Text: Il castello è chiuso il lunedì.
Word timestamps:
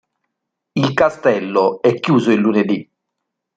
Il 0.73 0.93
castello 0.95 1.79
è 1.79 1.99
chiuso 1.99 2.31
il 2.31 2.39
lunedì. 2.39 2.89